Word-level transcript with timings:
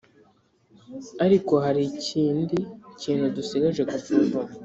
Ariko 1.25 1.53
hari 1.65 1.81
ikindi 1.99 2.57
kintu 3.01 3.25
dusigaje 3.35 3.81
gusuzuma 3.91 4.39